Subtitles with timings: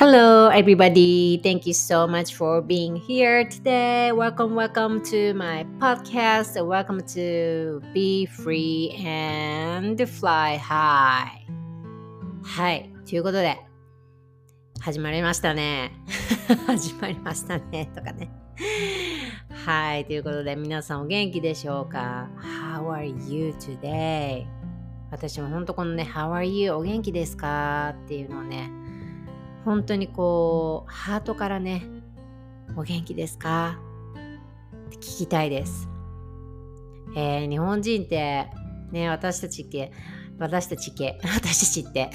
[0.00, 1.38] Hello, everybody.
[1.42, 4.12] Thank you so much for being here today.
[4.12, 6.56] Welcome, welcome to my podcast.
[6.56, 11.44] Welcome to Be Free and Fly High.
[12.42, 13.60] はい、ということで、
[14.80, 15.92] 始まりましたね。
[16.66, 17.90] 始まりましたね。
[17.94, 18.30] とかね。
[19.66, 22.26] はい、ということで、皆さんお元気でしょうか
[22.74, 24.46] ?How are you today?
[25.10, 26.72] 私も本当このね、How are you?
[26.72, 28.79] お元気ですかっていうのをね、
[29.64, 31.82] 本当にこう、ハートからね、
[32.76, 33.78] お元気ですか？
[34.88, 35.88] って聞きたいです。
[37.16, 38.46] えー日本人って、
[38.92, 39.92] ね、 私たちって、
[40.38, 42.10] 私たちって、私たちって、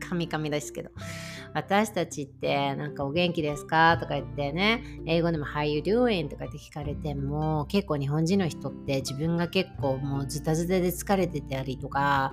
[0.00, 0.90] カミカミですけど、
[1.54, 3.96] 私たちって、なんかお元気ですか？
[3.98, 6.28] とか言ってね、英語でも How you doing?
[6.28, 12.32] とかって聞かれても、結構日本人の人って自分が結構もうズタズタで疲れてたりとか、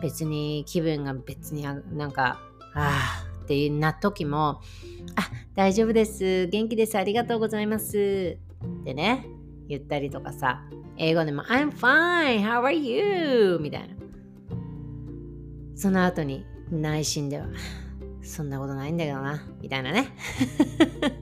[0.00, 2.40] 別に気分が別になんか、
[2.78, 4.60] ああってな時も、
[5.14, 6.48] あ、大丈夫です。
[6.48, 6.98] 元気です。
[6.98, 8.38] ありがとうございます。
[8.64, 9.28] ってね、
[9.68, 10.64] 言ったりとかさ、
[10.98, 12.44] 英語でも I'm fine.
[12.44, 13.58] How are you?
[13.60, 13.94] みたいな。
[15.76, 17.46] その後に内心では、
[18.20, 20.08] そんなことないんだけどな、みたいなね。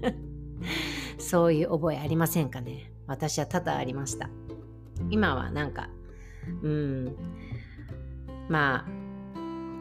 [1.18, 4.30] そういう覚えありませんかね私は多々ありました。
[5.10, 5.90] 今はなんか、
[6.62, 7.16] うん、
[8.48, 9.03] まあ、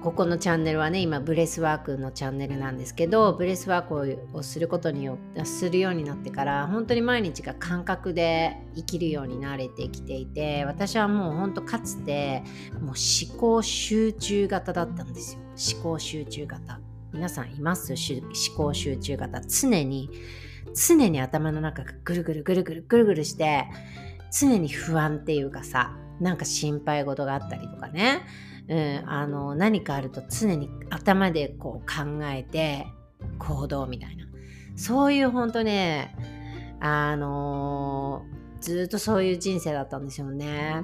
[0.03, 15.39] ここのチャンネルはね、今、ブレスワークのチャンネルなんですけど、ブレスワークをすることによって、するようになってから、本当に毎日が感覚で生きるようになれてきていて、私はもう本当かつて、もう思考集中型だったんですよ。
[15.79, 16.81] 思考集中型。
[17.13, 17.95] 皆さんいます？
[17.95, 19.39] し思考集中型。
[19.39, 20.09] 常に、
[20.75, 23.67] 常に頭の中がぐるぐるぐるぐるぐるぐるして、
[24.37, 28.23] 常に不安っていうかさ、なんか心配事があったりとかね。
[28.69, 32.87] うん、あの何かあると常に頭でこう考えて
[33.39, 34.25] 行動みたいな。
[34.75, 36.15] そういう本当ね
[36.79, 38.25] あの
[38.59, 40.83] ずっとそういう人生だったんですよね。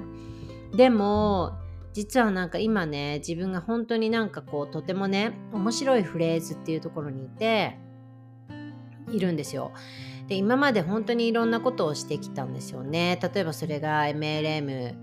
[0.74, 1.58] でも
[1.92, 7.78] 実はなんか今ね自分が本当になんかこうとてもね面白いフレーズっていうところにいて
[9.10, 9.72] いるんですよ。
[10.28, 13.18] で今まで本当にいろんなことをしてきたんですよね。
[13.20, 14.94] 例えばそれが MLM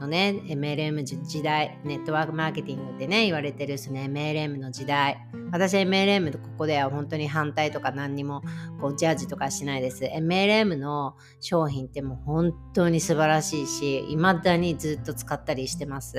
[0.00, 5.18] のね、MLM 時代、ネットワークマーケティングってね、言われてるその MLM の時代。
[5.52, 8.42] 私 MLM ここでは本当に反対とか何にも
[8.80, 10.04] こうジャッジとかしないです。
[10.04, 16.18] MLM の商品ってもう本当に素晴らしいし、未だにずっと使ったりしてます。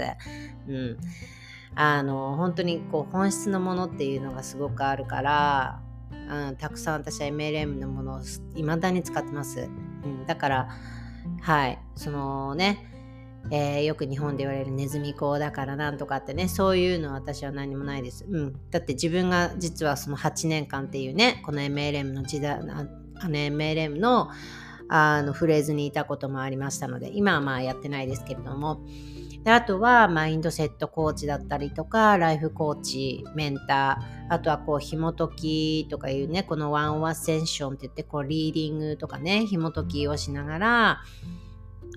[0.67, 0.97] うん。
[1.75, 5.81] あの、本当にこう本質のものっていうのがすごくあるから、
[6.29, 8.21] うん、たくさん私は MLM のものを
[8.55, 9.69] 未だに使ってます。
[10.03, 10.69] うん、だから、
[11.41, 12.96] はい、そのね、
[13.51, 22.87] えーよく日本で言われるネズミ講だからなんとかってねそういうのは私は何もないです、うん、だって自分が実はその8年間っていうねこの MLM の時代あの
[23.29, 24.29] MLM の
[24.89, 28.85] あのフレーズにいたこともありましたので今はまあやってないですけれども。
[29.43, 41.01] であとはマインドセットコーチだったりとかライフコーチメンターあとはこう紐解きとかいうねこのワンオアセンションって言ってこうリーディングとかね紐解きをしながら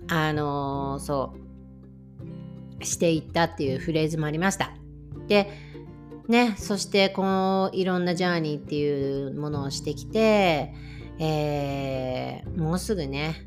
[0.09, 1.35] あのそ
[2.81, 4.73] うしていったっていうフレーズもありました。
[5.29, 5.51] で
[6.29, 10.75] ねそしてこのいろんなジャーニーっていうものをしてきて、
[11.19, 13.47] えーもうすぐね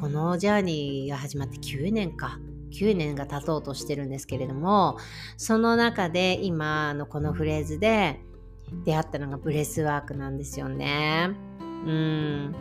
[0.00, 2.38] このジャーニーが始まって9年か
[2.72, 4.98] 9年が経とうとしてるんですけれども
[5.36, 8.20] その中で今のこのフェーズで
[8.84, 11.30] 出会ったのがブレスワークなんですよね。
[11.60, 12.54] うん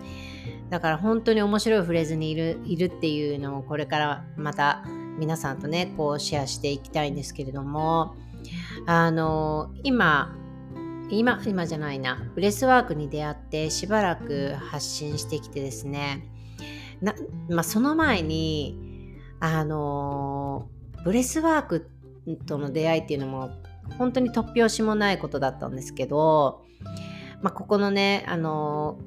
[0.70, 4.84] だから本当に面白いフェーズにいるいるっていうのをこれからまた
[5.18, 8.16] 皆さんとねこうシェアしていきたいんですけれども
[8.86, 10.36] あの今
[11.10, 16.30] 今今じゃないなブレスワークに出会ってしばらく発信してきてですね
[17.02, 17.16] な、
[17.50, 20.70] まあ、その前にあの
[21.04, 21.90] ブレスワーク
[22.46, 23.52] との出会いっていうのも
[23.98, 26.64] 本当に突拍子もないことだったんですけど、
[27.42, 29.00] まあ、ここのねあの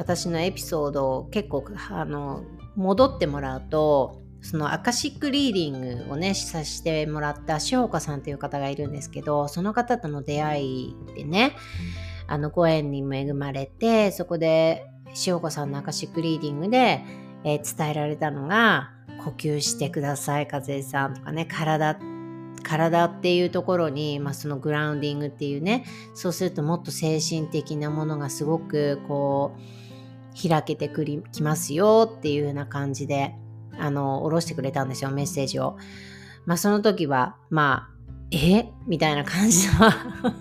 [0.00, 2.42] 私のエピソードを結構あの
[2.74, 11.54] 戻ってもらうとそのアカシックリーディングをねさせてもらったしほこさんという方がいるんですけどその方との出会いでね
[12.26, 14.86] あのご縁に恵まれてそこで
[15.26, 17.04] しほこさんのアカシックリーディングで、
[17.44, 18.92] えー伝えられたのが
[19.22, 21.98] 呼吸してください和江さんとかね体
[22.62, 29.89] 体っていうところに、まあ、そのグラウンディングっていうねそうするともっと精神的なものがすごくこう
[30.34, 33.34] 開けてくりきますよっていうような感じで
[33.78, 35.76] あの下ろしてくれたんですよメッセージを。
[36.46, 38.00] まあその時はまあ
[38.32, 38.68] え？
[38.86, 39.72] みたいな感じの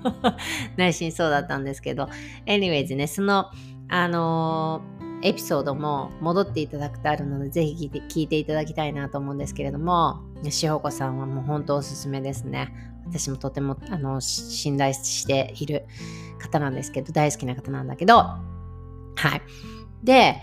[0.78, 2.08] 内心そうだったんですけど。
[2.46, 3.48] anyways ねその
[3.92, 12.74] あのー、エピソードも戻っていただくとあるのでぜひ聞いて聞いていただきたいなと思うんですけれどもしほこさんはもう本当おすすめですね。
[13.06, 15.88] 私もとてもあの信頼している
[16.38, 18.16] 方なんですけど大好きな方なんだけど。
[18.16, 19.42] はい。
[20.04, 20.42] で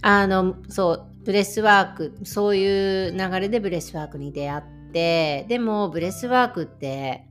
[0.00, 4.62] あのそうブレスワークそういう流れでブレスワークに出会っ
[4.92, 7.26] てでもブレスワークって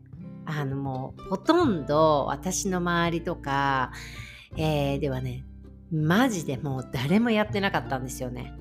[0.46, 3.92] あのもうほとんど私の周りとか、
[4.58, 5.46] えー、ではね
[5.92, 8.54] マジでもう誰もやってなかったんですよね。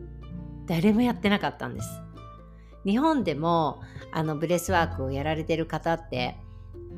[0.66, 1.88] 誰もやってなかったんです。
[2.84, 6.36] 日本でもあのブレスワークをやられてる方って、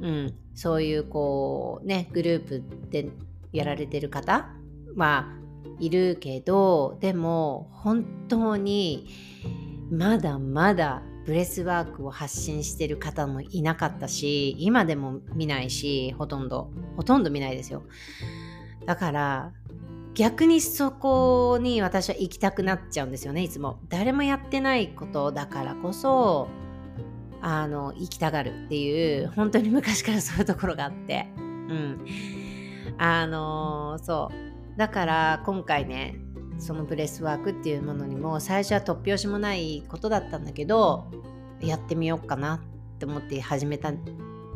[0.00, 3.10] うん、そういうこうねグループで
[3.52, 4.50] やられてる方
[4.96, 5.36] は
[5.78, 9.08] いるけどでも本当に
[9.90, 16.70] まだまだブレスワークを発信してる方もいなかったし今でも見ないしほとんど。
[16.96, 17.84] ほとんど見ないですよ。
[18.86, 19.52] だから
[20.14, 23.78] 逆にそこに私は行きたくなっちゃうんですよねいつも。
[23.88, 26.48] 誰もやってないことだからこそ
[27.40, 31.28] あの行きたがるっていう本当に昔からそういうところがあって。
[31.36, 32.06] うん。
[32.98, 34.51] あのそう。
[34.76, 36.16] だから今回ね
[36.58, 41.10] そのブレスワークっていうものにも最初は突拍子もないことだったんだけど
[41.60, 42.62] やってみようかな
[42.94, 43.92] って思って始めた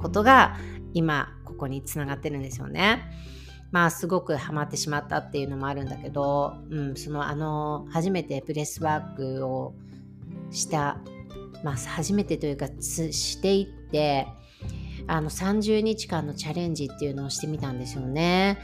[0.00, 0.56] ことが
[0.94, 3.02] 今ここにつながってるんですよね。
[3.72, 9.74] まあすごくハマってしまったっていうのもあるんだけど、うん、そのあの初めてブレスワークを
[10.50, 10.98] した
[11.64, 14.28] まあ初めてというかしていって
[15.08, 18.58] あの30日間のチャレンジっていうのをしてみたんですよね。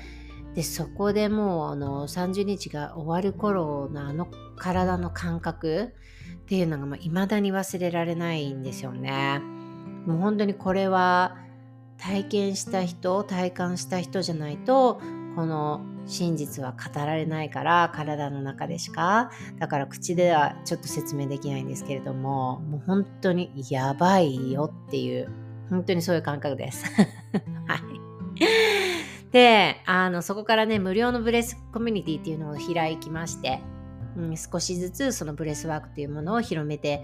[0.54, 5.94] でそこでもうあの30日が終わる頃のあの体の感覚
[6.42, 9.40] っていうのがいまだに忘れられないんですよね。
[10.06, 11.36] もう本当にこれは
[11.96, 15.00] 体験した人体感した人じゃないと
[15.36, 25.30] この真実は語られないから体の中でしかだから口ではちょっと説明できないんですけれどももう本当にやばいよっていう
[25.70, 26.84] 本当にそういう感覚です。
[27.66, 28.91] はい
[29.32, 33.60] で、あの、そこからね、無料のブレスコミュニティっていうのを開きまして、
[34.16, 37.02] うん、少しずつそのブレスワークっていうものを広めて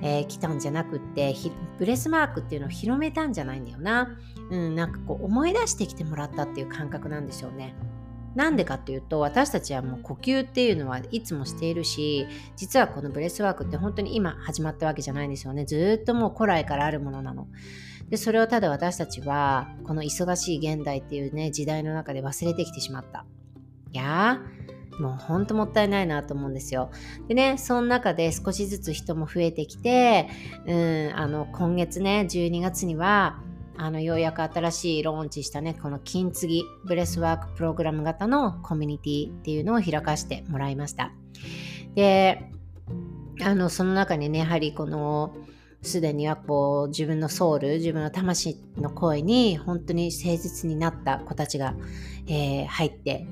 [0.00, 1.34] き、えー、たんじゃなくって
[1.78, 4.16] ブレスワークっていうのを広めたんじゃないんだよな。
[4.50, 7.74] うん、なんかこう思い出してきてもらったっていう感覚なんでしょうね。
[8.36, 17.48] なんでかっていうと私たちはもう呼吸っていうのはいつもしているし実はこのブレスワークって本当に今始まったわけじゃないんですよねずっともう古来からあるものなの
[18.08, 23.24] でそれをただ私たちはこの忙しい現代っていうね時代の中で忘れてきてしまった
[23.92, 24.66] いやー
[25.00, 26.90] もうほんともったいないなと思うんですよ。
[27.28, 30.28] でね、その中で少しずつ人も増えてきて、
[30.66, 33.42] うん、あの、今月ね、12月には、
[33.76, 41.12] あの、ようやく新しいローンチしたね、この金継ぎブレスワークプログラム型のコミュニティっていうのを開かせてもらいました。
[41.94, 42.50] で、
[43.44, 45.34] あの、その中にね、やはりこの、
[45.86, 51.74] すでにはこう自分のソウル自分の魂の声に本当に誠実になった子たちが、
[52.26, 53.26] えー、入って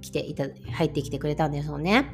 [0.00, 2.10] きていた入ってきてくれたんですよね。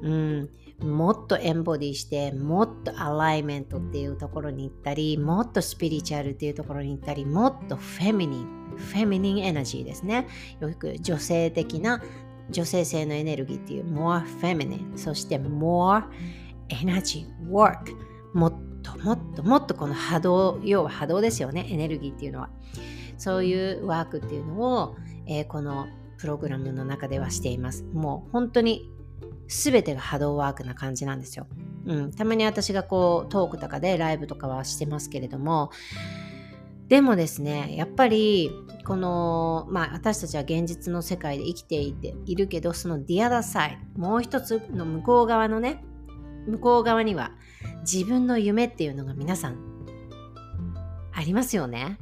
[0.00, 0.48] うん、
[0.80, 8.46] もっとエンボディしてもっとアライメントっていうところに行ったりもっとスピリチュアルっていうところに行ったりもっとフェミニン
[8.76, 10.26] フェミニンエナジーですね。
[10.60, 12.02] よく女性的な
[12.50, 16.02] 女性性のエネルギーっていう more feminine そして more
[16.68, 17.94] energy work
[18.34, 22.50] もっともっともっとこの波動要は波動ですよねエネルギーっていうのは。
[23.18, 24.96] そういうワークっていうのを、
[25.26, 25.86] えー、この
[26.18, 27.84] プログラムの中ではしています。
[27.92, 28.90] もう本当に
[29.52, 31.46] 全てが波動ワークな感じなんですよ、
[31.86, 35.70] うん、たまに私がこうトークとかでライブとかはしてますけれども
[36.88, 38.50] でもですねやっぱり
[38.84, 45.84] この、まあ、私たちは現実の世界で生きていているけどその The other side もう一つの向こう側のね
[46.46, 47.32] 向こう側には
[47.82, 49.56] 自分の夢っていうのが皆さん
[51.12, 51.98] ありますよね？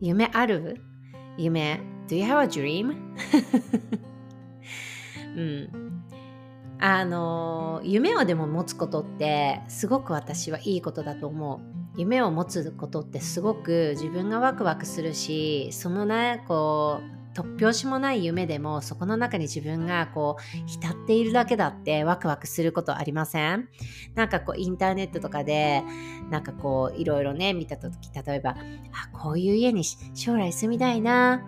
[0.00, 0.80] 夢ある？
[1.36, 2.94] 夢 Do you have a dream?
[5.36, 5.90] うん。
[6.82, 11.60] あの夢をでも持つことってすごく私はいいことだと思う。
[11.98, 23.68] 夢を持つことってすごく自分がワクワクするしそのねこう突拍子もない夢でもそこの中に自分がこう浸っているだけだってワクワクすることありません？
[24.14, 25.82] なんかこうインターネットとかで
[26.30, 27.94] なんかこういろいろね見た時
[28.26, 28.56] 例えばあ
[29.18, 29.82] こういう家に
[30.14, 31.42] 将来住みたいな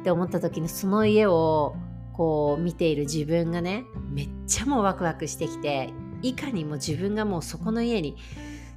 [0.00, 1.74] って思った時にその家を
[2.12, 5.90] こう見ている自分がねめっちゃもうワクワクしてきて
[6.22, 8.16] いかにも自分がもうそこの家に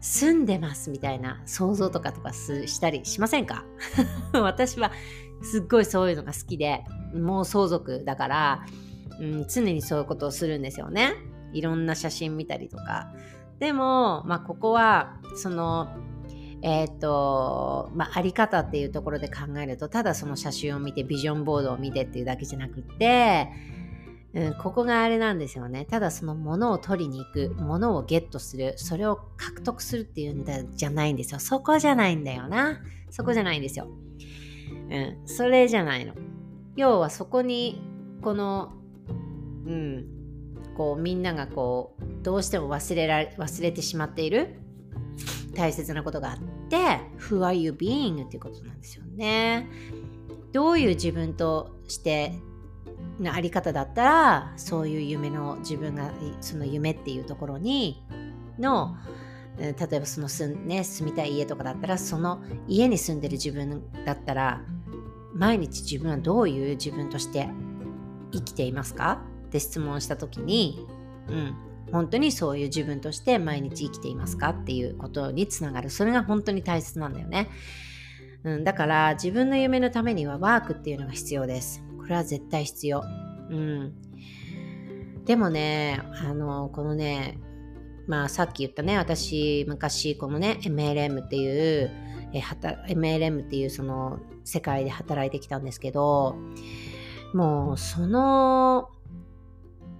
[0.01, 3.65] 住んでますみたいな想像とかとかしたりしませんか？
[4.33, 4.91] 私は
[5.41, 8.65] すっごいそういうのが好きでもう相続だから、
[9.19, 11.13] うん、常にそういうことをするんですよね
[11.53, 13.11] いろんな写真見たりとか
[13.59, 15.89] でも、まあ、ここはその
[16.61, 23.47] えっ、ー、と、まあ、あり方っていうところで考えると、ただその写真を見て、ビジョンボードを見てっていうだけじゃなくって、
[24.33, 25.85] うん、ここがあれなんですよね。
[25.85, 31.39] ただそのものを取りに行く、ものをゲットする、それを獲得するっていうんじゃないんですよ。
[31.39, 32.79] そこじゃないんだよな。
[33.09, 33.87] そこじゃないんですよ。
[34.89, 36.13] うん、それじゃないの。
[36.75, 37.81] 要はそこに、
[38.21, 38.73] この、
[39.65, 40.05] うん、
[40.75, 44.59] こうみんながこう、どうしても忘れられ、忘れてしまっている
[45.55, 46.37] 大切なことがあっ
[46.69, 46.77] て
[47.17, 48.25] Who are you being?
[48.25, 49.67] っていうことなんですよね。
[50.53, 52.33] どういう自分として
[53.19, 58.05] のあり方だったらそういう夢の自分がその夢っていうところに
[58.57, 58.95] の
[59.57, 64.61] 例えばその住,、ね、住みたい家とかだったらその家に住んでる自分だったら
[65.33, 67.49] 毎日自分はどういう自分として
[68.31, 69.21] 生きていますか？
[69.47, 70.85] って質問した時に、
[71.27, 71.55] うん、
[71.91, 74.49] 本当にそういう自分として毎日生きていますか？
[74.49, 75.89] っていうことにつながる。
[75.89, 77.49] それが本当に大切なんだよね、
[78.43, 81.83] うん、だから自分の夢のためにはワークっていうのが必要です。
[81.97, 83.03] これは絶対必要。
[83.49, 83.93] うん。
[85.25, 87.37] でもねあのこのね
[88.07, 91.91] まあさっき言ったね私昔このね MLM っていう
[92.33, 96.35] え MLM っていうその世界で働いてきたんですけど
[97.33, 98.89] もうその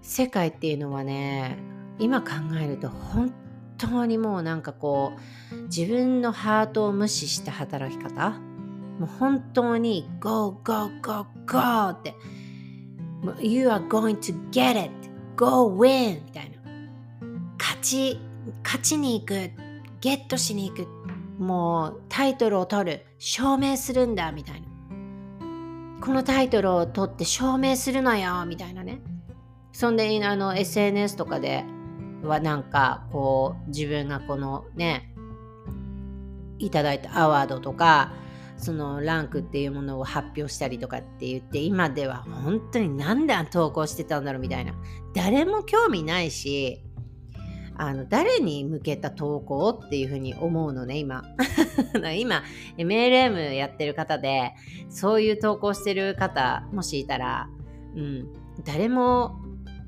[0.02, 1.58] 世界っていうのはね
[2.00, 2.30] 今考
[2.62, 3.34] えると本
[3.78, 5.14] 当にもうなんかこ
[5.52, 8.32] う自分のハートを無視した働き方
[9.00, 11.60] もう本当に Go, go, go, go
[11.92, 12.16] って
[13.42, 14.92] You are going to get it
[15.36, 16.58] Go win みたいな。
[17.58, 18.20] 勝ち
[18.64, 19.52] 勝ちに行く
[20.02, 20.99] ゲットしに行く
[21.40, 24.68] もうタイトルを取る証明するんだみたいな。
[26.02, 29.02] このタイトルを取って証明するのよみたいなね。
[29.72, 31.64] そんであの SNS とかで
[32.24, 35.14] はなんかこう自分がこのね
[36.58, 38.12] いただいたアワードとか
[38.58, 44.74] そのランクっていうものを発表したりとかって言って今では本当に何で投稿してたんだろうみたいな。
[45.16, 46.84] 誰も興味ないし
[47.82, 51.24] あの誰に向けた投稿っていうふうに思うのね今
[52.18, 52.44] 今
[52.78, 54.54] MLM やってる方で
[54.90, 57.50] そういう投稿してる方もしいたら、
[57.96, 58.34] うん、
[58.66, 59.40] 誰も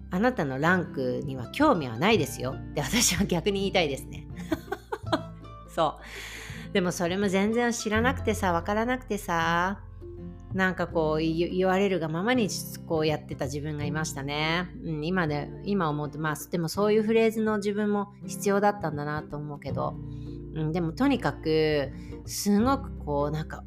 [0.10, 4.26] あなたのランクには興味はないですよって私は逆に言いたいですね。
[5.74, 6.00] そ
[6.70, 6.74] う。
[6.74, 9.82] でもそれも全然知らなくてさ、わからなくてさ、
[10.54, 12.50] なんかこう言われるがままに
[12.88, 14.70] こうやってた自分がいましたね。
[14.84, 19.96] うん、今で、今思うと、まあでもそういうフレーズの自分も必要だったんだなと思うけど、
[20.56, 21.92] うん、でもとにかく、
[22.26, 23.64] すごくこうなんか、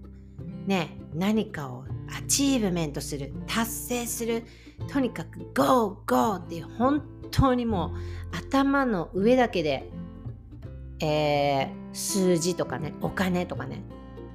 [0.67, 1.85] ね、何かを
[2.17, 4.45] アチーブメントする、達成する、
[4.89, 6.03] とにかく GO!
[6.07, 6.35] GO!
[6.37, 7.95] っていう本当にも
[8.33, 9.91] う頭の上だけで、
[11.01, 13.83] えー、数字とかねお金とかね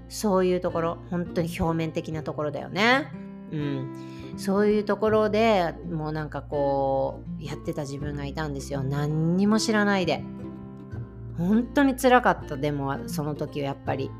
[0.10, 3.12] そういうところ本当に表面的なところだよね。
[3.52, 8.84] うん、そういうところでもうなんかこうやってた自分がいたんですよ。
[8.84, 10.24] 何にも知らないで。
[11.38, 12.58] 本当につらかった。
[12.58, 14.12] でもその時はやっぱり。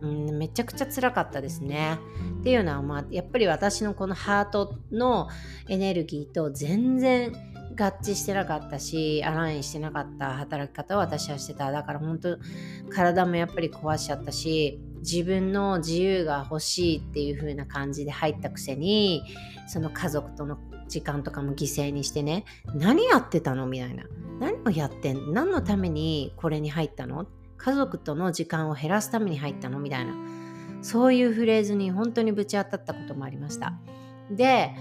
[0.00, 1.98] うん、めちゃくちゃ辛かったですね。
[2.40, 5.28] っていうのは、まあ、やっぱり私のこのハートの
[5.68, 7.32] エネルギーと全然
[7.76, 11.70] 合致してなかったしアラインしてなかった働き方を私はしてた。
[11.72, 12.38] だから本当
[12.94, 19.22] 体もやっぱり壊しちゃったし自分の自由が欲しいっていう風な感じで入ったくせに
[19.66, 24.04] その家族との時間とかも犠牲にしてね何やってたのみたいな。
[24.40, 27.26] 何をやってん何のためにこれに入ったの？
[27.56, 30.14] 家族との時間を減らすために入ったのみたいな。
[30.80, 33.74] そういうフレーズに本当にぶち当たったこともありました。
[34.30, 34.74] で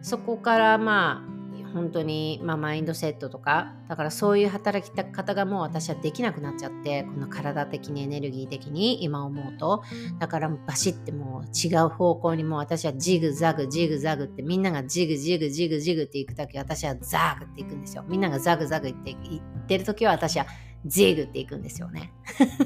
[0.00, 1.39] そこからまあ
[1.72, 9.82] 本当に、まあ、マインドセットとかだからそういう働き方がもう私はできなくなっちゃってこの体的にエネルギー的に今思うと
[10.18, 20.46] だからバシッてもう違う方向にもう私はジグザグジグザグってみんながジグジグジグジグっていく時私はザーグっていくんですよみんながザグザグって言ってる時は私は
[20.86, 22.12] ジグっていくんですよね。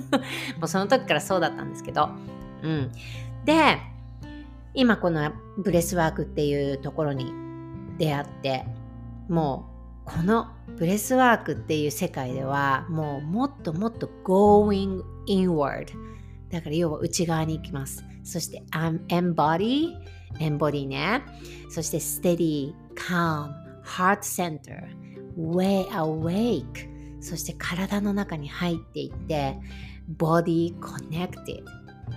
[0.59, 2.11] もうその時からそうだったんですけど。
[2.63, 2.93] うん。
[3.45, 3.79] で、
[4.73, 7.33] 今このブレスワークっていうところに
[7.99, 8.67] 出会って、
[9.29, 9.71] も
[10.07, 15.87] うこのブレスワークっていう世界ではもうもっともっと going inward
[16.51, 18.05] だから要は内側に行きます。
[18.23, 19.93] そして embody
[20.39, 21.23] embody ね。
[21.69, 23.53] そして steady, calm,
[23.85, 24.89] heart center,
[25.37, 26.89] wide awake
[27.21, 29.57] そして体の中に入っていって
[30.17, 31.65] body connected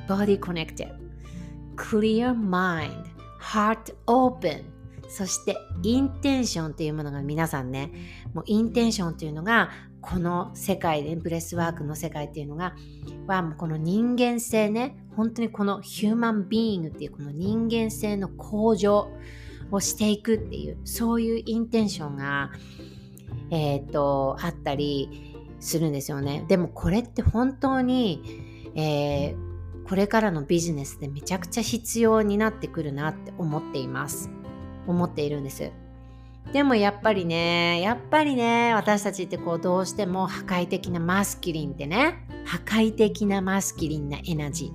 [0.07, 0.93] body connected
[1.75, 3.05] clear mind
[3.39, 4.63] heart open
[5.07, 7.91] そして intention っていうものが皆さんね
[8.33, 9.69] もう intention っていうのが
[10.01, 12.75] この世界でブレスワークの世界っていうのが
[13.25, 19.09] はもうこの人間性ね本当にこの human being っていうこの人間性の向上
[19.71, 22.51] をしていくっていうそういうインテンションが
[23.49, 26.45] えっ、ー、とあったりするんですよね。
[26.47, 28.21] でもこれって本当に、
[28.75, 34.29] えー、これからのビジネスでめちゃくちゃ必要になってくるなって思っています。
[34.87, 35.71] 思っているんです。
[36.53, 44.71] でもやっぱりねやっぱりね私たちってこうどうしても破壊的なマスキリンってね破壊的なマスキリンなエナジ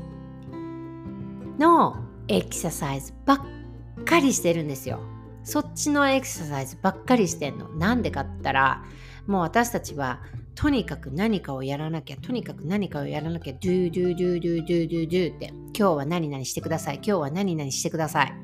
[0.51, 1.97] ーの
[2.29, 5.01] エクササイズばっかりしてるんですよ。
[5.45, 7.69] そっちのエクササイズばっかりしてんの。
[7.71, 8.85] なんでかって言ったら
[9.27, 10.21] もう私たちは
[10.55, 18.35] とにかく何かをやらなきゃ、とにかく何かをやらなきゃ、do, do, do, do, do, do, do って、今日は何々してください、今日は何々してください。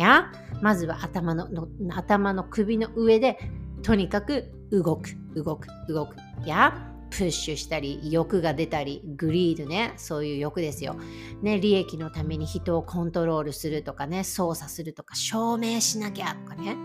[0.00, 3.38] やまずは頭のの頭の首の上で、
[3.82, 6.16] とにかく動く、動く、動く。
[6.44, 10.96] やプッシュしたり、欲が出たり、グリードね、そういう欲ですよ。
[11.42, 16.76] ね、利益のために人をコントロールするとかね、操作するとか、証明しなきゃとかね。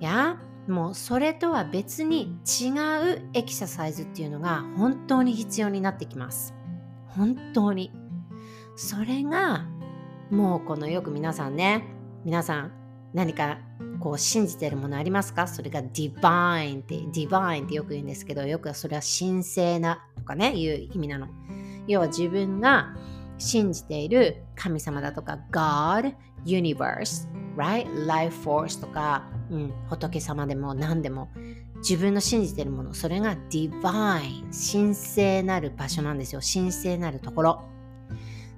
[0.00, 0.38] や
[0.68, 2.70] もうそれとは別に違
[3.16, 6.54] うエクササイズっていうのが本当に必要になってきます。
[7.08, 7.92] 本当に。
[8.76, 9.66] それが
[10.30, 11.84] もうこのよく皆さんね、
[12.24, 12.72] 皆さん
[13.12, 13.58] 何か
[13.98, 15.46] こう信じてるものありますか？
[15.46, 21.26] それが divine って、divine ってよく言うんですけど、よくそれは神聖なとかね、いう意味なの。
[21.86, 22.94] 要は自分が
[23.38, 28.06] 信じている神様だとか God, Universe, right?
[28.06, 31.28] Life Force とかうん、仏様でも何でも
[31.78, 37.62] 自分の信じてるものそれが divine 神聖なる場所なんですよ神聖なるところ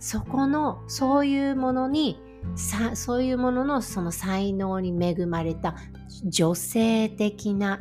[0.03, 2.21] そこのそういうものに
[2.57, 5.77] さそういうもののその才能に恵まれた
[6.25, 7.81] 女性的な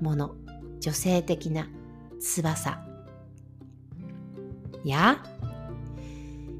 [0.00, 0.36] もの
[0.78, 1.68] 女性的な
[2.20, 2.80] 翼。
[4.84, 5.20] や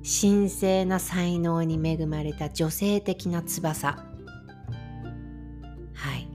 [0.03, 3.93] 神聖な才能に恵まれた女性的な翼。
[5.95, 6.29] はい。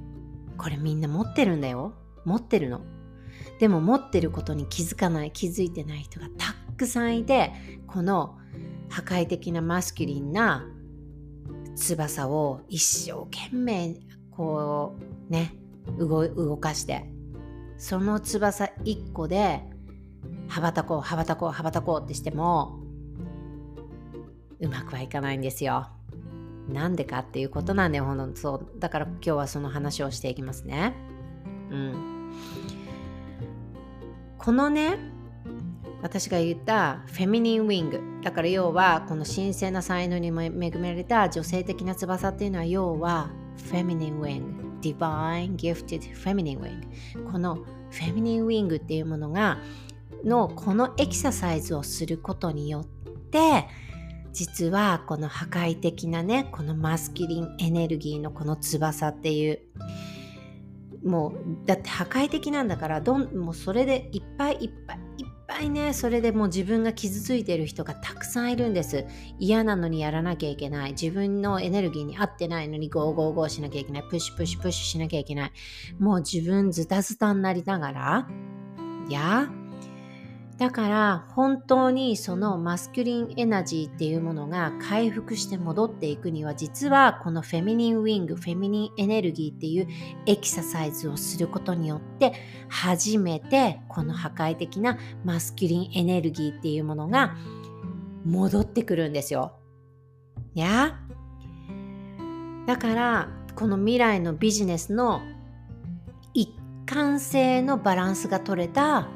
[0.57, 1.95] これみんな持ってるんだよ。
[2.23, 2.79] 持ってるの。
[3.59, 7.51] でも持ってることに気づかない気づいてない人がたくさんいて
[7.85, 8.37] この
[8.89, 10.65] 破壊的なマスキュリンな
[11.75, 13.95] 翼を一生懸命
[14.31, 14.95] こ
[15.29, 15.53] うね
[15.97, 17.05] 動かして
[17.77, 19.61] その翼一個で
[20.47, 22.79] 羽ばたこう羽ばたこう羽ばたこうってしても
[24.59, 25.87] うまくはいかないんですよ。
[26.69, 28.79] なんでかっていうことなんだよ、ほんとそう。
[28.79, 30.93] だから今日はその話をしていきますね。
[31.71, 32.31] うん。
[34.37, 34.99] このね、
[36.01, 38.01] 私が言ったフェミニンウィング。
[38.23, 43.29] だから要は、この神聖な才能に恵まれた女性的な翼っていうのは、要は、
[43.69, 44.61] フェミニンウィング。
[44.81, 47.31] Divine Gifted Feminine Wing。
[47.31, 47.55] この
[47.91, 49.59] フェミニンウィングっていうものが、
[50.23, 52.85] のこのエクササイズをすることによっ
[53.29, 53.67] て、
[54.33, 59.59] 実はこの破壊的なねこのマスキリンエネルギーのこの翼っていう
[61.03, 64.99] もうだって破壊的なんだからどんもうそれでいっぱいいっぱい
[65.51, 69.05] ぱいねそれでもう自分が傷ついてる人がたくさんいるんです。
[69.37, 70.91] 嫌なのにやらなきゃいけない。
[70.91, 74.03] 自分のエネルギーに合ってないのにゴーゴーゴーしなきゃいけない。
[74.03, 75.51] プッシュプッシュプッシュしなきゃいけない。
[75.99, 78.27] もう自分ズタズタになりながら
[79.09, 79.49] いや
[80.62, 89.88] だから本当にそのマスキュリンエナジーっていうものが回復して戻っていくには実はこのフェミニンウィングフェミニンエネルギーっていう
[90.28, 92.34] エクササイズをすることによって
[92.69, 97.36] 初めてこの破壊的なmasculine エネルギーっていうものが
[98.24, 99.54] 戻ってくるんですよ。
[100.54, 101.00] や？
[102.67, 105.21] だからこの未来のビジネスの
[106.36, 106.54] 一
[106.86, 109.08] 貫性のバランスが取れた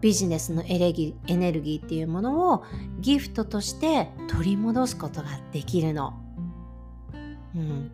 [0.00, 2.64] ビジネスのエネルギーっていうものを
[3.00, 6.14] ギフトとして取り戻すことができるの。
[7.56, 7.90] うん、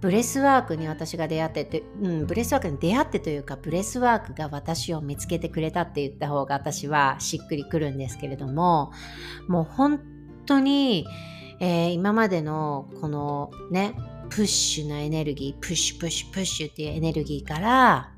[0.00, 8.92] ブレスワークに私が出会ってて、うん、ブレスワークに出会ってというかブレスワークが私を見つけてくれたって言った方が私はしっくりくるんですけれども
[9.48, 10.00] もう本
[10.46, 11.06] 当に、
[11.60, 13.94] えー、今までのこのね
[14.28, 18.11] プッシュなエネルギープッシュプッシュプッシュっていうエネルギーから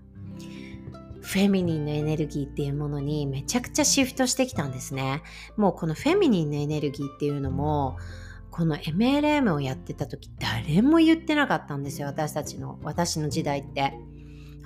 [1.25, 5.23] フェミニンのエネルギーっていうものにめちゃくちゃシフトしてきたんですね。
[5.57, 7.97] もうこのフェミニンのエネルギーっていうのも
[8.51, 13.95] この MLM をやってた時誰も言ってなかったんですよ私たちの私の時代って。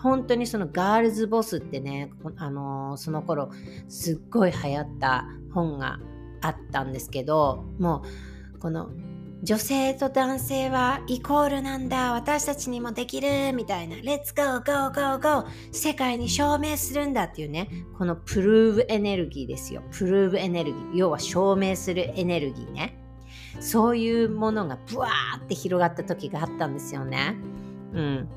[0.00, 3.50] 本当にそのガールズボスってね、あのー、その頃
[3.88, 5.98] すっごい流行った本が
[6.40, 8.04] あったんですけども
[8.54, 8.90] うこの
[9.42, 12.12] 女性と男性はイコールなんだ。
[12.12, 13.52] 私たちにもできる。
[13.54, 13.96] みたいな。
[13.96, 17.68] Let's go go go go 世界に証明するんだっていうね。
[17.96, 19.82] このプルーブエネルギーですよ。
[19.92, 20.96] プルーブエネルギー。
[20.96, 22.98] 要は証明するエネルギーね。
[23.60, 27.36] そういうものがブワーって広がった時があったんですよね。
[27.94, 28.28] うん。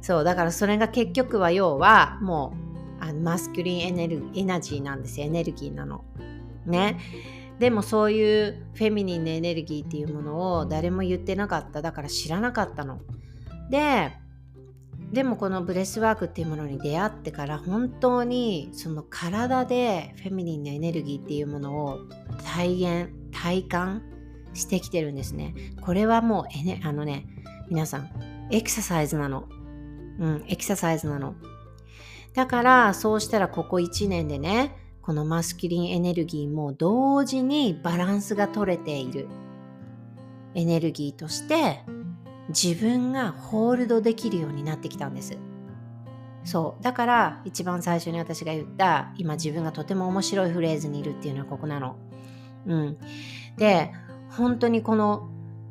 [0.00, 0.24] そう。
[0.24, 2.54] だからそれが結局は要はも
[3.00, 5.26] うあの masculine エネルエナジーなんですよ。
[5.26, 6.04] エネルギーなの。
[6.66, 6.98] ね。
[7.60, 13.00] でもそういうフェミニンのエネルギーっていうものを誰も言ってなかっただから知らなかったの。
[13.68, 14.12] で
[15.12, 21.98] でもこのブレスワークっていうものに出会ってから本当にその体でフェミニンのエネルギーっていうものを
[22.42, 24.02] 体現体感
[24.54, 25.54] してきてるんですね。
[25.82, 27.26] これはもうエネあのね
[27.68, 28.10] 皆さん
[28.50, 29.46] エクササイズなの。
[30.18, 31.34] うん、エクササイズなの。
[32.32, 39.26] だからそうしたらここ1年でねこのマスキリンエネルギーも同時にバランスが取れている
[40.54, 41.80] エネルギーとして
[42.48, 45.36] 自分がホールドできるようになってきたんです。
[46.44, 51.96] そうだから一番最初に私が言った今自分がとても面白いフレーズにいるっていうのはここなの。
[52.66, 52.96] うん、
[53.56, 53.90] で
[54.28, 55.28] 本当にこの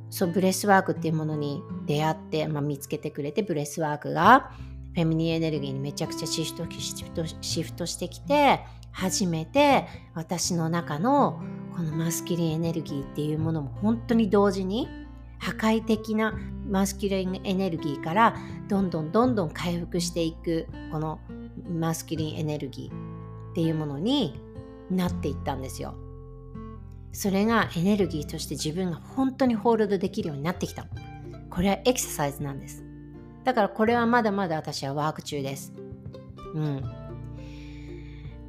[0.09, 4.51] そうブレスワークっていうものに出会って、まあ、見つけてくれてブレスワークが
[4.95, 6.65] フェミニンエネルギーにめちゃくちゃシフト
[7.39, 8.59] シフトしてきて
[8.99, 11.41] 初めて私の中の
[11.73, 14.89] この masculine エネルギーっていうものも本当に同時に
[15.37, 18.35] 破壊的な masculine エネルギーから
[18.67, 21.21] どんどんどんどん回復していくこの
[21.71, 24.37] masculine エネルギーっていうものに
[24.91, 25.95] なっていったんですよ。
[27.13, 30.85] それがエネルギーとして自分が本当にホールドできるようになってきた。
[31.49, 32.83] これはエクササイズなんです。
[33.45, 35.73] だからこれはまだまだ私はワーク中です。
[36.53, 36.98] うん。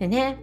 [0.00, 0.38] でね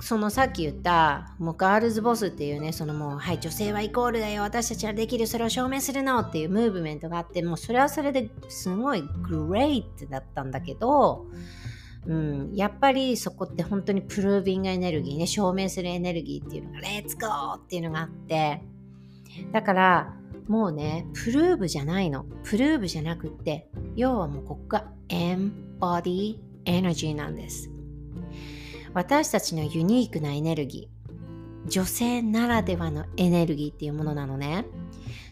[0.00, 11.26] そのさっき言ったもうガールズボスっていうねそのもうはい女性はイコールだよ私たちはできるそれを証明するのっていうムーブメントがあってもうそれはそれですごいグレイトだったんだけど、
[12.06, 18.62] うん、やっぱりそこって本当にプルービングエネルギーね証明するエネルギーっていうのがレッツゴーっていうのがあって
[19.52, 20.14] だから
[20.48, 22.24] もうねプルーブじゃないの。
[22.42, 27.70] プルーブじゃなくって要はもうここがエンボディエナジーなんです。
[28.94, 31.68] 私たちのユニークなエネルギー。
[31.68, 34.64] 女性ならではのエネルギーっていうものなのね。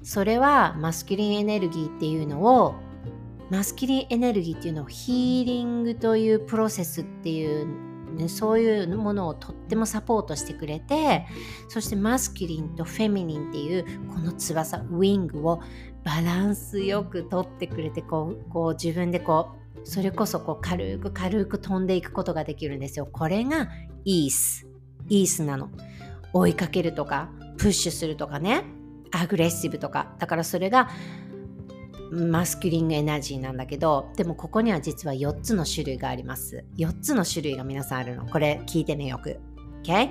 [0.02, 2.74] それはマスキリンエネルギーっていうのを
[3.50, 7.66] マスキリンエネルギーっていうのをヒーリングというプロセスっていう、
[8.28, 11.26] そういうものをとってもサポートしてくれて
[11.68, 15.60] そしてマスキリンとフェミニンっていうこの翼ウィングを
[16.04, 23.08] バランスよく取ってくれてこうこう自分でこうそれこそこう軽く軽く飛んでいくことができるんですよ。
[23.10, 23.70] これが
[24.04, 24.68] イース。
[25.08, 25.70] イースなの。
[26.34, 28.64] 追いかけるとか、プッシュするとかね。
[29.12, 30.14] アグレッシブとか。
[30.18, 30.90] だからそれが
[32.12, 36.66] マスキュリングエナジーなんだけど、でもここには実は4つの種類があります。
[36.76, 38.26] 4つの種類が皆さんあるの。
[38.26, 39.40] これ聞いてねよく。
[39.84, 40.10] OK?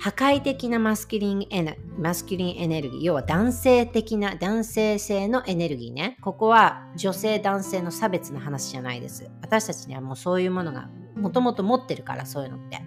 [0.00, 6.16] 破壊的なマスキリンエネマスキリンエネルギー、要は男性的な男性性のエネルギーね。
[6.22, 9.30] ここは女性男性の差別の話じゃないです。
[9.42, 12.80] 私たちにはもうそういうものがもともと持ってるからそういうのって。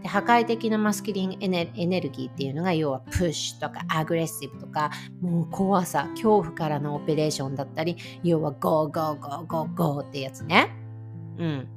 [0.00, 10.74] で破壊的な masculine エネエネルギーっていうのが要はプッシュとかアグレッシブとかもう怖さ、恐怖からのオペレーションだったり要は go go go go go ってやつね。
[11.36, 11.68] うん。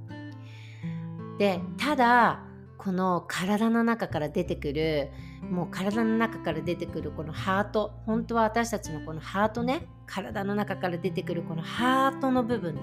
[1.37, 2.46] で、ただ
[2.77, 5.09] この体の中から出てくる
[5.49, 7.93] もう体の中から出てくるこのハート。
[8.05, 9.87] 本当は私たちのこのハートね。
[10.05, 12.81] 体の中から出てくるこのハートの部分ね。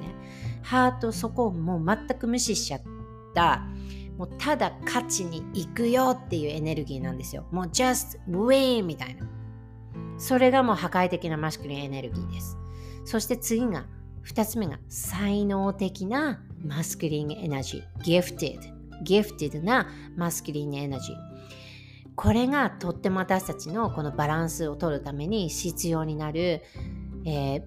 [0.63, 2.81] ハートそこをもう全く無視しちゃっ
[3.35, 3.67] た。
[4.17, 7.47] もうただ勝ちに行くよっていうエネルギーなんですよ。
[7.51, 9.27] もう just win みたいな。
[10.19, 12.57] それがもう破壊的なマスクリンエネルギーです。
[13.05, 13.87] そして次が
[14.27, 18.23] 2つ目が才能的なマスクリンエナジー。
[18.23, 21.17] gifted ギフティドなマスキリンエナジー。
[22.17, 26.63] これがとっても私たちのこのバランスを取るために必要になる、
[27.25, 27.63] えー、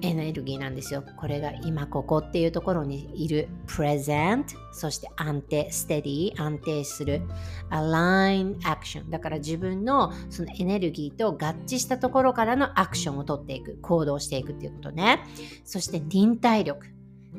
[0.00, 1.02] エネルギーなんですよ。
[1.16, 7.22] これが今ここっていうところにいる present そして安定 steady 安定する
[7.70, 15.24] align action だから自分のそのエネルギーと合致したところからのアクションを取っていく行動していくっていうことね。
[15.64, 16.86] そして忍耐力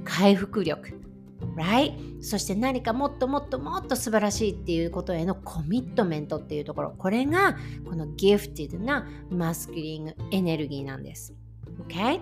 [0.03, 1.08] 回復力
[1.55, 2.21] right?
[2.21, 11.33] そして何かもっともっともっと素晴らしいっていうことへのコミットメントっていうところこれがこのギフティドなマスキリングエネルギーなんです
[11.87, 12.19] OK?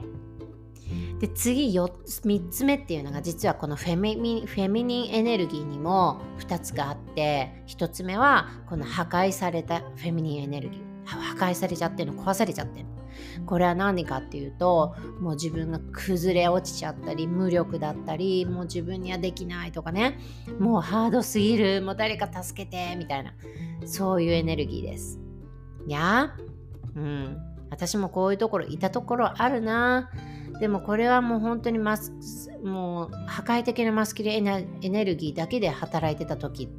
[1.19, 12.86] で次3つ目っていうのが実はこのフェミフェミニンエネルギーにも2つがあって1つ目はこの破壊されたフェミニンエネルギー破壊されちゃってるの壊されちゃってる
[13.46, 20.20] これは何かっていうともう自分が崩れ落ちちゃったり無力だったりもう自分にはできないとかね。
[20.60, 21.82] もうハードすぎる。
[21.82, 23.34] もう誰か助けてみたいな。
[23.86, 25.20] そういうエネルギーです。
[25.88, 26.36] いや
[26.96, 27.38] うん。
[27.70, 30.10] 私もこういうところいたところあるな。
[30.60, 32.12] でもこれはもう本当にマス
[32.63, 36.70] もう破壊的なマスキリエネルギーだけで働いてた時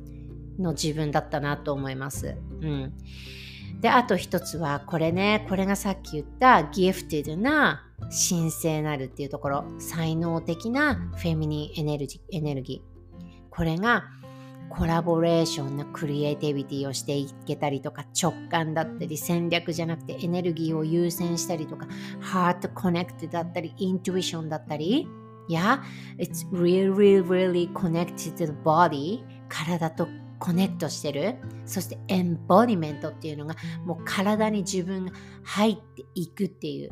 [0.58, 2.36] の自分だったなと思います。
[2.60, 2.92] うん、
[3.80, 7.84] であと一つはこれねこれがさっき言ったギフティドな
[8.30, 9.64] 神聖なるっていうところ。
[9.78, 13.48] 才能的なフェミニンエネルギーエネルギー。
[13.50, 14.04] これが
[14.70, 21.86] コラボレーションなクリエイティビティをしていけたりとか直感だったり戦略じゃなくてエネルギーを優先したりとか
[22.20, 25.08] heart connect だったり intuition だったり。
[25.48, 25.80] Yeah,
[26.18, 30.06] it's really, really connected to the body 体と
[30.38, 31.36] コネクトしてる？
[31.66, 36.90] そして embodiment っていうのがもう体に自分が入っていくっていう。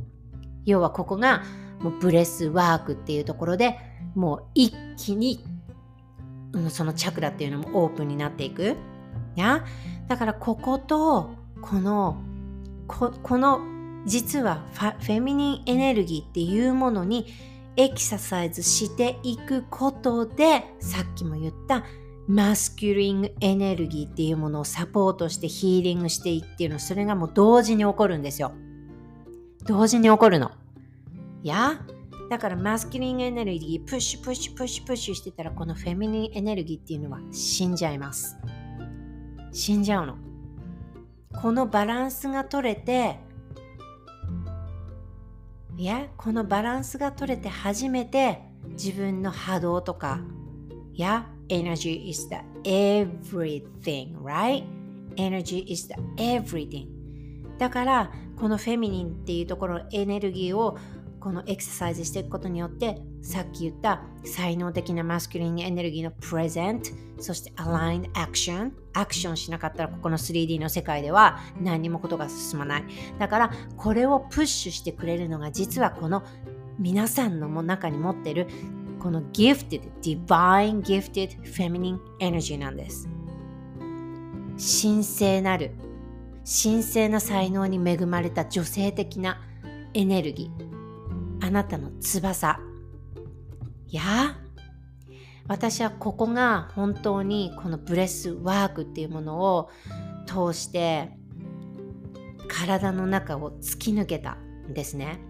[0.64, 1.42] 要はここが
[1.80, 3.78] もうブレスワークっていうところで
[4.14, 5.44] もう一気に
[6.70, 8.76] そのチャクラっていうのもオープンになっていく。
[9.36, 9.64] や？
[10.08, 12.16] だからこことこの
[12.88, 13.60] ここの
[14.06, 17.26] 実はフェミニンエネルギーっていうものに
[17.76, 21.84] エクササイズしていくことでさっきも言った
[22.28, 28.52] マスキュリングエネルギーっていうものをサポートしてヒーリングしていっていうのそれがもう同時に起こるんですよ
[29.66, 30.50] 同時に起こるの
[31.42, 31.80] いや
[32.28, 38.36] だからマスキュリングエネルギープッシュプッシュプッシュプッシュしてたらこのフェミニンエネルギーっていうのは死んじゃいます。
[39.52, 40.16] 死んじゃうの。
[41.40, 43.20] このバランスが取れて
[45.76, 50.20] いやこのバランスが取れて初めて自分の波動とか
[50.96, 54.64] や energy is the everything right?
[55.16, 56.88] Energy is the everything.
[57.58, 60.76] だからこのフェミニンっていうところエネルギーを
[61.20, 72.84] このエクササイズしていくことによってさっき言った才能的なマスキュリンエネルギーのプレゼントそしてアラインアクションアクションしなかったらここの 3D の世界では何にもことが進まない。
[73.18, 76.22] だからこれをプッシュしてくれるのが実はこの
[76.78, 78.46] 皆さんの中に持っている
[79.06, 83.08] この gifted divine gifted feminine energy なんです
[84.82, 85.70] 神聖なる
[86.44, 89.40] 神聖な才能に恵まれた女性的な
[89.94, 92.58] エネルギーあなたの翼。
[93.88, 94.38] いや、
[95.46, 99.70] 私はここが本当にこのブレスワークっていうものを
[100.26, 101.10] 通して
[102.48, 104.34] 体の中を突き抜けた
[104.68, 105.20] んですね。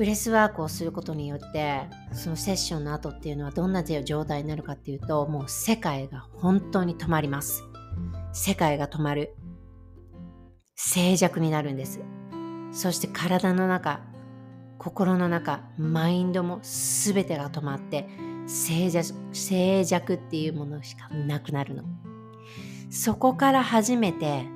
[0.00, 1.82] ブレスワークをすることによって
[2.12, 7.64] そのセッションの後っていうのはどんな状態になるかっていうともう世界が本当に止まります。
[8.32, 9.34] 世界が止まる。
[10.74, 12.00] 静寂になるんです。
[12.72, 14.00] そして体の中
[14.78, 18.08] 心の中マインドも全てが止まって
[18.46, 21.84] 静寂静寂っていうものしかなくなるの
[22.88, 24.46] そこから初めて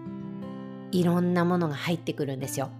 [0.90, 2.70] いろんなものが入ってくるんですよ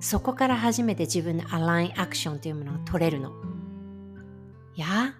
[0.00, 3.32] そこから初めて自分のアラインアクションというものが取れるの。
[4.76, 5.14] や？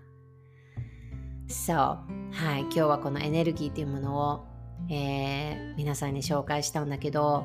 [1.48, 1.76] そう。
[1.76, 2.60] はい。
[2.62, 4.46] 今日はこのエネルギーというものを、
[4.90, 7.44] えー、皆さんに紹介したんだけど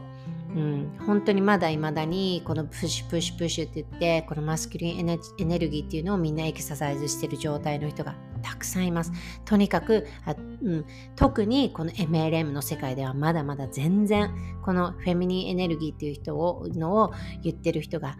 [0.56, 9.12] うん、本当にまだいまだにこのプッシュプッシュプッシュって言ってこのマスキュリンエネルギーっていうのをみんなエクササイズしてる状態の人がたくさんいます。
[9.46, 10.86] とにかくあ、うん、
[11.16, 14.34] 特にこの MLM の世界ではまだまだ全然
[14.64, 18.18] このフェミニンエネルギーっていう人をのを言ってる人が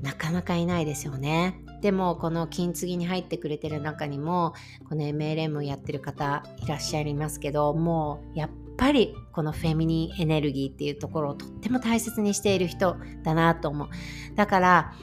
[0.00, 1.62] なかなかいないですよね。
[1.80, 4.54] でもこの金継ぎに入ってくれてる中にも
[4.88, 13.88] この MLM をやってる方いらっしゃいますけどもうやっぱりこのフェミニンエネルギーっていうところをとっても大切にしている人だなと思う。
[14.34, 14.94] だから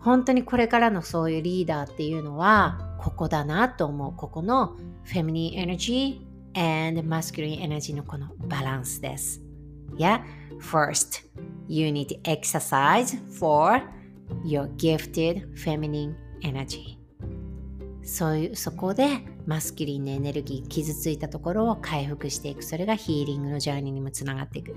[0.00, 4.14] 本当にこれからのそういうリーダーっていうのはここだなと思う。
[4.14, 9.42] ここのフェミニンエネルギー and マスキュリンエネルギーのこのバランスです。
[9.96, 10.22] Yeah,
[10.60, 11.24] first,
[11.68, 13.82] you need to exercise for
[14.44, 16.99] your gifted feminine energy.
[18.10, 22.64] そういうそこで masculine のエネルギー傷ついたところを回復していく。
[22.64, 24.74] それがヒーリングのジャーニーにもつながっていく。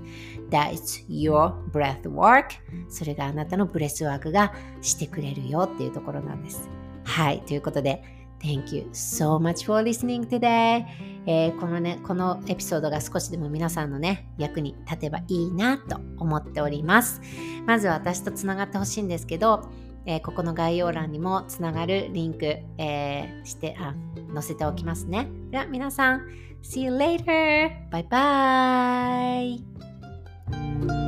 [0.50, 2.44] That's your breath work
[2.88, 6.68] それがあなたのブレスワークがしてくれるよっていうところなんです。
[7.02, 8.04] はいということで
[8.38, 10.84] Thank you so much for listening today、
[11.26, 17.20] えー、このねこのエピソードが少しでも皆さんのね役に立てばいいなと思っております。
[17.66, 19.68] まず私とつながってほしいんですけど
[20.06, 23.94] えー、ここの概要欄にもつながるリンク、えー、してあ
[24.32, 25.28] 載せておきますね。
[25.50, 26.26] では皆さん、
[26.62, 27.70] See you later!
[27.90, 31.03] バイバイ